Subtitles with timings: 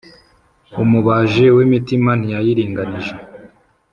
[0.83, 3.13] Umubaji w’imitima ntiyayiringanije